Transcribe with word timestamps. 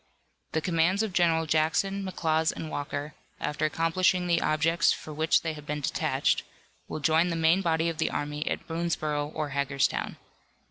The 0.53 0.61
commands 0.61 1.03
of 1.03 1.13
General 1.13 1.45
Jackson, 1.45 2.03
McLaws 2.03 2.51
and 2.51 2.71
Walker, 2.71 3.13
after 3.39 3.65
accomplishing 3.65 4.25
the 4.25 4.41
objects 4.41 4.91
for 4.91 5.13
which 5.13 5.43
they 5.43 5.53
have 5.53 5.67
been 5.67 5.81
detached, 5.81 6.41
will 6.87 6.99
join 6.99 7.29
the 7.29 7.35
main 7.35 7.61
body 7.61 7.87
of 7.87 7.99
the 7.99 8.09
army 8.09 8.47
at 8.47 8.65
Boonsborough 8.67 9.31
or 9.35 9.49
Hagerstown. 9.49 10.17